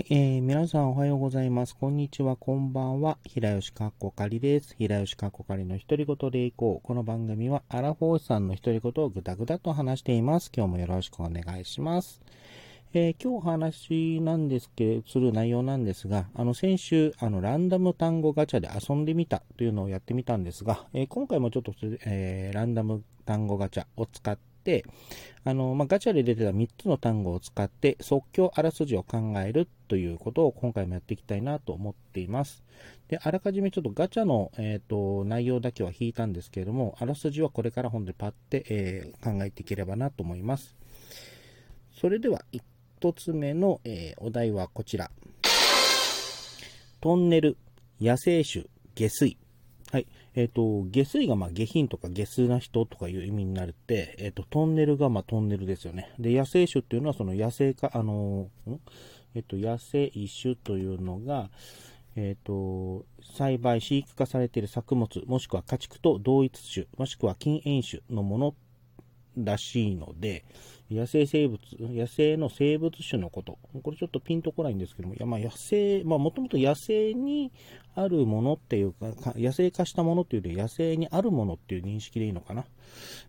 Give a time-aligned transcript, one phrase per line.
[0.00, 1.74] えー、皆さんおはようございます。
[1.74, 3.18] こんにちは、こんばんは。
[3.24, 4.76] 平吉かっこかりです。
[4.78, 6.86] 平吉かっこかりの独り言でいこう。
[6.86, 10.52] この番組は、アラフォーさんの独り言をぐだぐだと話しています。
[10.56, 12.20] 今日もよろしくお願いします。
[12.94, 21.74] えー、今日話なんですけど、する内容なんですが、あの、先週、あの、ランダム単語ガチャで遊んでみたというのをやってみたんですが、えー、今回もちょっと、
[22.06, 24.38] えー、ランダム単語ガチャを使っ、
[25.44, 32.62] あの、まあ、ガチャで出てた3つの単語を使って即興あらすじを考えるということを今回もやっていきたいなと思っています。
[33.08, 40.76] で、あらかじめちょっとガチャの、えっ、ー、と、内容だけは引いたんですけれども、あらすじはこれから本でパッて、えー、考えていければなと思います。
[41.98, 42.44] それでは、
[43.00, 45.10] 1つ目の、えー、お題はこちら。
[47.00, 47.56] トンネル、
[48.00, 49.38] 野生種、下水。
[49.90, 50.06] はい。
[50.34, 56.12] えっ、ー、と、下水がまあ下品とか下水な人とかいう意味になるって、えっ、ー、と、トンネルがまあトンネルですよね。
[56.18, 58.80] で、野生種っていうのはその野生化、あのん？
[59.34, 61.48] えっ、ー、と、野生種というのが、
[62.16, 68.54] えっ、と、栽培、飼育化されている作物、もしくは家畜と同一種、もしくは禁煙種のもの
[69.44, 70.44] らしいので、
[70.90, 73.58] 野生生物、野生の生物種のこと。
[73.82, 77.52] これちょっとピンとこないんですけども、いやまあ野生、まあもともと野生に
[77.94, 82.64] あるものっていうか、野生化したものっていうより野生にあるものっていう認識でいいのかな。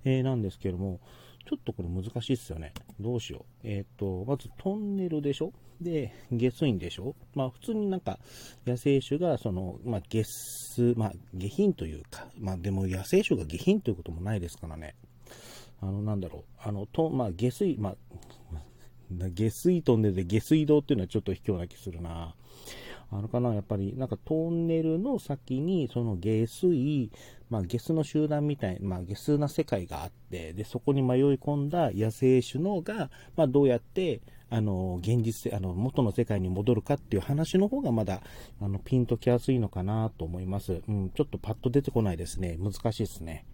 [0.06, 1.00] えー、なんですけども、
[1.46, 2.74] ちょっとこれ難しいっすよね。
[3.00, 3.68] どうしよう。
[3.68, 5.52] えっ、ー、と、まずトンネルでしょ？
[5.82, 7.16] で、下水でしょ？
[7.34, 8.20] まあ普通になんか
[8.68, 14.96] 野生種がその、まあ下水、まあ下品というか、まあでも野生種が下品ということもないですからね。
[15.82, 17.96] あの、なんだろう、あの、と、まあ、下水、まあ、
[19.12, 22.36] 下水トンネルで下水道っていうのはちょっと卑怯な気するな。
[23.12, 27.12] あのかな、やっぱり、なんかトンネルの先に、その下水、
[27.50, 38.22] まあ、ゲスの集団みたい、まあ、ゲスな世界があって、で、そこに迷い込んだ野生種のが、まあ、どうやって、あの、現実、あの、元の世界に戻るかっていう話の方がまだ、
[38.62, 40.82] あの、ピンときやすいのかなと思います。
[40.88, 42.58] うん、ちょっとパッと出てこないですね。
[42.60, 43.46] 難しいですね。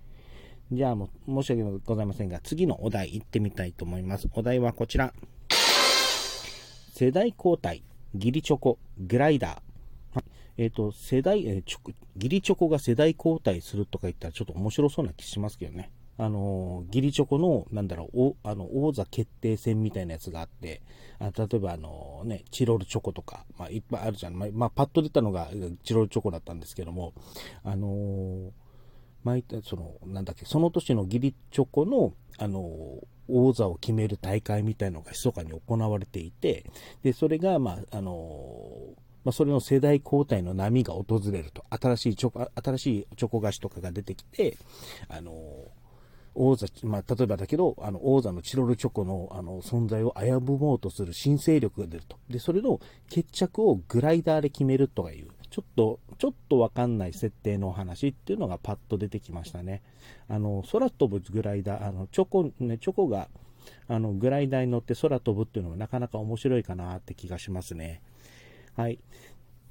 [0.71, 4.27] じゃあもう、申し訳ございませんが、次のお題行ってみたいと思います。
[4.33, 5.13] お題はこちら。
[6.91, 7.83] 世代交代、
[8.15, 10.23] ギリチョコ、グライダー。
[10.57, 15.91] えっ、ー、と、世代、えー、チョギリチョコが世代交代するとか言ったらちょっと面白そうな気しますけどね。
[16.17, 20.81] あのー、ギリチョコの、なんだろう、おあの王座決定戦みたいなやつがあって、
[21.19, 24.33] あ例えばあのね、チロルチョコとか、まあ、いっぱいあるじゃん。
[24.33, 25.49] まあ、まあ、パッと出たのが
[25.83, 27.13] チロルチョコだったんですけども、
[27.63, 28.51] あのー
[29.25, 32.61] 毎、その、なんだっけ、その年のギリチョコの、あの、
[33.27, 36.69] 王座を決める大会みたいのが密かに行われていて、
[37.03, 38.93] で、それが、まあ、あの、
[39.23, 44.57] まあ、それの世代交代の波が訪れると、新しいチョコ、新しいチョコ菓子とかが出てきて、
[45.09, 45.33] あの、
[46.35, 52.17] 王座、まあ、例えばだけど、あの、王座のチロルチョコの、あの、存在を危ぶもうとする新勢力が出ると。
[52.29, 59.83] で、それの決着をグライダーで決めるとかいう、ちょっと、ちょっとわかんない設定のお話っていうのがパッと出てきましたね。
[60.27, 63.29] あの、空飛ぶグライダー、あの、チョコ、ね、チョコが、
[63.87, 68.01] あの、グライダーに乗って空飛ぶっていうのもなかなか面白いかなって気がしますね。
[68.75, 68.99] はい。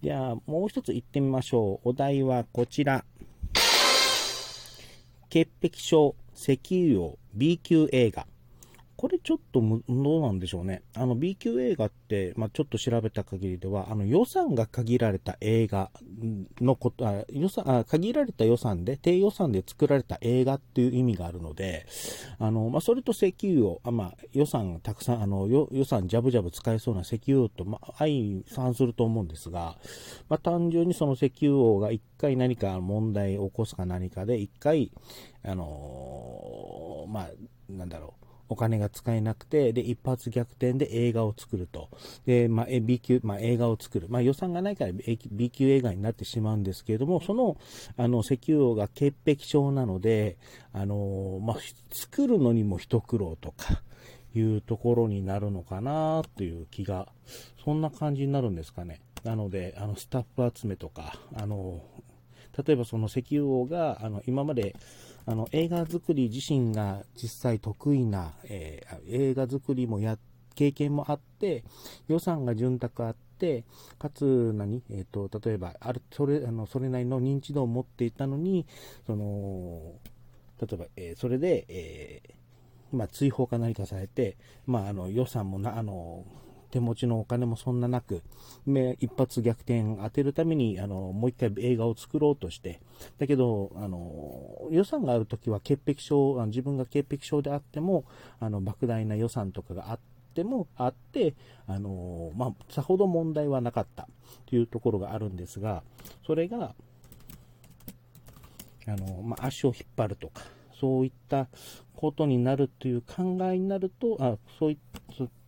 [0.02, 1.90] じゃあ、もう一つ行ってみましょう。
[1.90, 3.04] お題はこちら。
[5.28, 8.26] 潔癖症、石油王、B 級映画。
[8.96, 10.82] これちょっとどうなんでしょうね。
[10.94, 15.90] あの B 級映画って、まあ、ちょっと調べた限りでは、あの予算が限られた映画
[16.60, 21.86] のこと、あ予算あ限られた予算で、低予算で作られた映画っていう意味があるので、
[22.38, 29.76] あの、まあ、それと石油を、あまあ、予算たくさん、あの、予算ジャブジャブ使えそうな石油王と、まあ、相反すると思うんですが、
[30.28, 34.92] まあ、単純にその石油王が一回何か問題を起こすか何かで、一回、
[35.42, 37.30] あのー、まあ、
[37.68, 38.23] なんだろう、
[38.54, 41.90] お金が使えなくて、で、一発逆転で映画を作ると。
[42.24, 44.06] で、まあ、B 級、まあ、映画を作る。
[44.08, 47.56] まあ、予算がないから B 級映画になってしまうんですけれども、その、
[47.96, 50.38] あの、石油王が潔癖症なので、
[50.72, 51.56] あの、まあ、
[51.90, 53.82] 作るのにも一苦労とか、
[54.36, 57.08] いうところになるのかなという気が、
[57.64, 59.00] そんな感じになるんですかね。
[59.22, 61.82] なので、あの、スタッフ集めとか、あの、
[62.56, 64.76] 例えばその石油王が、あの、今まで、
[65.26, 70.18] あの、映画作り自身が実際得意な、えー、映画作りもや、
[70.54, 71.64] 経験もあって、
[72.06, 73.64] 予算が潤沢あって、
[73.98, 78.66] かつ何、えっ、ー、と、例えば、ある、それ、あの、それなりの認知度を持っていたのに、
[79.06, 79.94] その、
[80.60, 84.36] 例えば、えー、それで、えー、まあ、追放か何かされて、
[84.66, 86.24] まあ、あの、予算もな、あの、
[86.74, 88.22] 手持ちのお金もそんななく、
[88.98, 92.80] 一発逆転当てるために、あの、もう一回映画を作ろうとして、
[93.18, 98.04] だけど、あの、予算があるときは潔癖症、自分が潔癖症であっても、
[98.40, 101.34] あの、莫大な予算とかがあって、っもあって、
[101.68, 104.08] あのまあ、さほど問題はなかった
[104.46, 105.84] というところがあるんですが、
[106.26, 106.74] それが、
[108.88, 110.42] あのまあ、足を引っ張るとか、
[110.80, 111.48] そういった
[111.94, 114.78] ことになるという考えになると、あそうい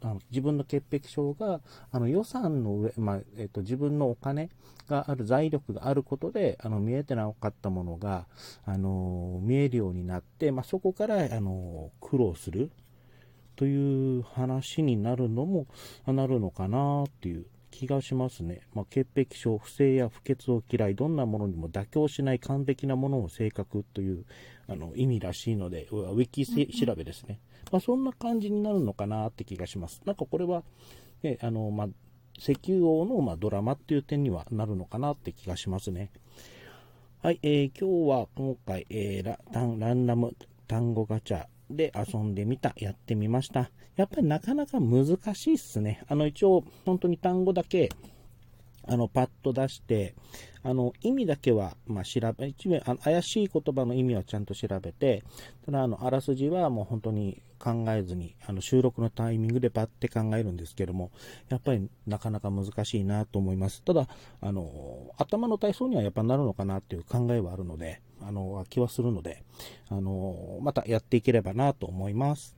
[0.03, 4.49] あの自分の潔癖症があの予算の上、まあえっと、自分のお金
[4.89, 8.27] がある財力があることであの見えてなかったものが
[8.65, 12.71] あの見えるようになって、まあ、そこからあの苦労する
[13.57, 15.67] という話になるのも
[16.07, 18.63] なるのかなっていう気がしますね。
[18.75, 24.25] まあ、潔癖症、不正や不潔を嫌い、どんなものにも妥協しない完璧なものを性格という
[24.69, 27.41] あの意味らしいので、ウィキ調べですね。
[27.71, 30.01] まあ、そんな感じになるのかなって気がします。
[30.05, 30.63] なんかこれは、
[31.23, 31.89] ね、あの、まあ、
[32.39, 36.11] 石油王の、ま、ドラマっていう点にはなるのかなって気がしますね。
[37.23, 40.37] はい、えー、今日は今回、えー、ラランダム
[40.69, 43.71] 単語ガチャで遊んでみた、やってみました。
[43.97, 46.03] やっぱりなかなか難しいっすね。
[46.09, 47.89] あの、一応、本当に単語だけ、
[48.89, 50.15] あの、パッと出して、
[50.63, 55.25] あの、意味だけは、まあ、調べ、一名、あの怪しい言葉の意味はちゃんと調べて、
[55.65, 61.11] ただ、あの、あらすじはもう本当に考えずに、あの、収録のタイミングでパッて考えるんですけども、
[61.49, 63.83] やっぱりなかなか難しいなと思います。
[63.83, 64.09] ただ、
[64.41, 69.45] あの、頭の体操にはやっぱなるのかなっていう考えはあるので、あの、気はするので、
[69.89, 72.57] あの、またやっていければなと思います。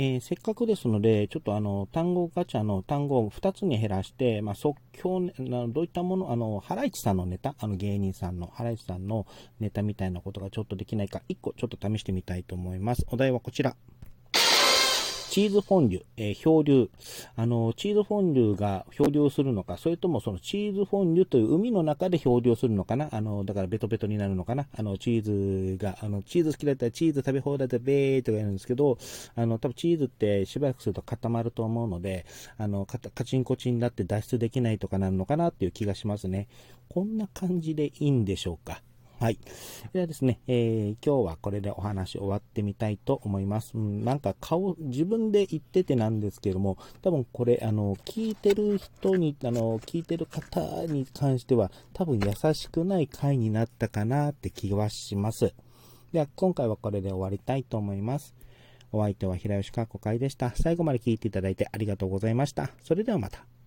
[0.00, 5.22] えー、せっかくですので、ちょっとあの、単語ガチャの単語を2つに減らして、まあ、即興、
[5.68, 9.26] どういったもの、あの、ハライチさんのネタ、あの、芸人さんの、ハライチさんの
[9.58, 13.06] ネタみたいなことがちょっとできないか、1個ちょっと試してみたいと思います。
[13.08, 13.74] お題はこちら。
[15.38, 16.90] チーズフォンデュ、えー、漂流。
[17.36, 23.08] あの、チーズフォンデュが漂流するのか、それともそのチーズフォンデュという海の中で漂流するのかな？
[23.12, 24.66] あの、だからベトベトになるのかな？
[24.76, 28.98] あの、チーズが、あの、チーズ好きだったらチーズ食べ放題でベーとか言うんですけど、
[29.36, 32.26] あの、多分チーズってしばらくすると固まると思うので、
[32.56, 36.48] あの、カチンコチンになって脱出できないとかなるのかなっていう気がしますね。
[36.88, 38.82] こんな感じでいいんでしょうか？
[39.20, 39.38] はい。
[39.92, 43.72] ではですね、えー、今日はこれでお話終わってみたいと思います。
[43.74, 55.52] うん、なんか顔、自分で言っててなんですけども、多分これ、あの、聞いてる人に、あの、聞いてる方に関しては、多分優しくない回になったかなって気はします。
[56.12, 58.36] では、今回はこれで終わりたいと思います。
[58.92, 60.52] お相手は平吉かこかいでした。
[60.54, 62.70] 最後まで聞いていただいてありがとうございました。
[62.84, 63.57] それではまた。